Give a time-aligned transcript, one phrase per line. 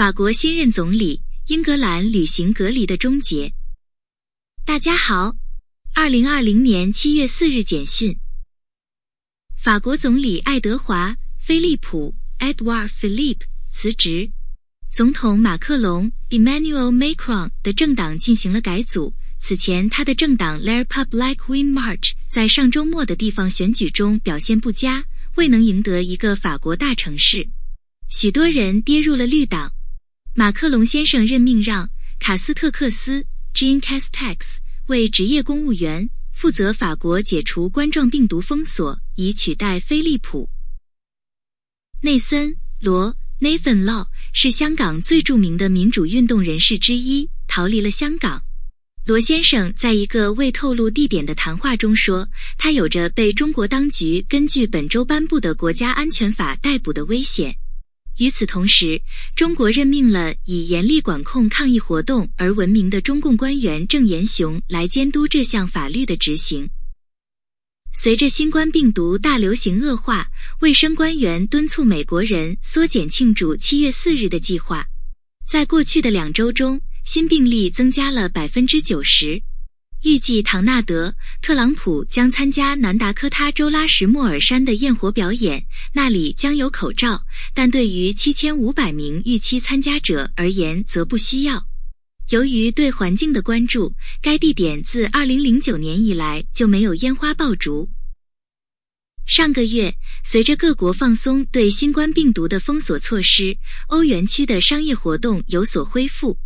[0.00, 3.52] 法国新任总理，英格兰旅行隔离的终结。
[4.64, 5.36] 大家好，
[5.92, 8.16] 二零二零年七月四日简讯：
[9.62, 13.40] 法国总理爱德华·菲利普 （Edouard Philippe）
[13.70, 14.30] 辞职，
[14.90, 19.12] 总统马克龙 （Emmanuel Macron） 的政党进行了改组。
[19.38, 25.04] 此前，他的政党 La République En March 在上周末的地方选举中表现不佳，
[25.34, 27.46] 未能赢得一个法国大城市，
[28.08, 29.70] 许多人跌入了绿党。
[30.34, 34.36] 马克龙先生任命让卡斯特克斯 （Jean Castex）
[34.86, 40.48] 为职业公务员，负责法国解除冠状病毒封锁，以取代菲利普。
[42.02, 48.44] 内森·罗 （Nathan Law） 是香港最著名的民主运动人士之一，逃离了香港。
[49.06, 57.56] 罗先生在一个未透露地点的谈话中说，他有着被中国当局根据本周颁布的国家安全法逮捕的危险。
[58.20, 59.00] 与此同时，
[59.34, 66.68] 中国任命了以严厉管控抗议活动而闻名的中共官员郑延雄来监督这项法律的执行。
[67.94, 70.28] 随着新冠病毒大流行恶化，
[70.60, 74.84] 卫生官员敦促美国人缩减庆祝七月四日的计划。
[75.48, 79.42] 在过去的两周中，新病例增加了百分之九十。
[80.02, 81.10] 预计唐纳德·
[81.42, 91.66] 特朗普将参加南达科他州拉什莫尔山的焰火表演，那里将有口罩，但对于七千五百名预期参加者而言则不需要。
[92.30, 93.92] 由于对环境的关注，
[94.22, 97.90] 该地点自二零零九年以来就没有烟花爆竹。
[99.26, 106.38] 上个月，随着各国放松对新冠病毒的封锁措施，欧元区的商业活动有所恢复。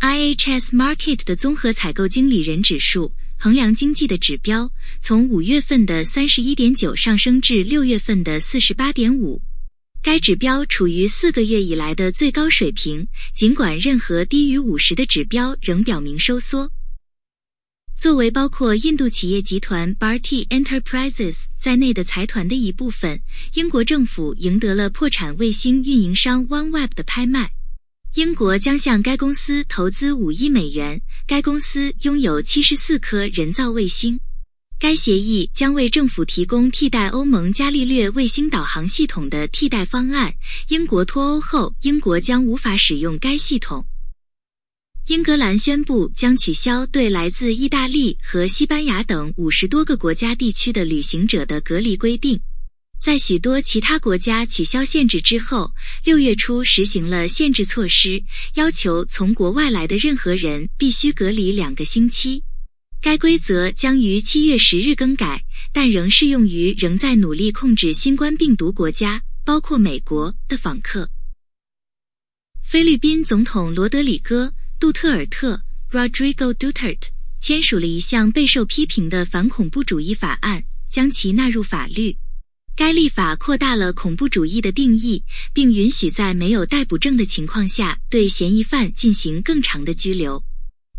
[0.00, 9.42] IHS Market 的综合采购经理人指数衡量经济的指标，从五月份的三十一点九上升至六月份的四十八点五。
[10.02, 16.72] 该指标处于四个月以来的最高水平，尽管任何低于五十的指标仍表明收缩。
[17.94, 23.20] 作为包括印度企业集团 Bharti Enterprises 在内的财团的一部分，
[23.52, 27.52] 英国政府赢得了破产卫星运营商 OneWeb 的拍卖。
[28.14, 31.00] 英国将向该公司投资五亿美元。
[31.28, 34.18] 该公司拥有七十四颗人造卫星。
[34.80, 40.34] 该协议将为政府提供替代欧盟伽利略卫星导航系统的替代方案。
[40.68, 43.86] 英国脱欧后，英国将无法使用该系统。
[45.06, 52.40] 英格兰宣布将取消对来自意大利和西班牙等五十多个国家地区的旅行者的隔离规定。
[53.00, 55.72] 在许多其他国家取消限制之后，
[56.04, 58.22] 六月初实行了限制措施，
[58.56, 62.42] 要求从国外来的任何人必须隔离两个星期。
[63.00, 71.08] 该规则将于七月十日更改，但仍适用于仍在努力控制新冠病毒国家，包括美国的访客。
[72.62, 74.44] 菲律宾总统罗德里戈·
[74.78, 77.08] 杜特尔特 （Rodrigo Duterte）
[77.40, 82.14] 签署了一项备受批评的反恐怖主义法案，将其纳入法律。
[82.76, 85.22] 该立法扩大了恐怖主义的定义，
[85.52, 90.42] 并允许在没有逮捕证的情况下对嫌疑犯进行更长的拘留。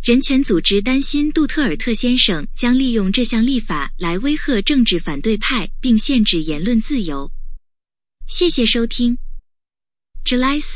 [0.03, 7.31] 人权组织担心杜特尔特先生将利用这项立法来威吓政治反对派，并限制言论自由。
[8.27, 9.17] 谢谢收听
[10.23, 10.61] ，July。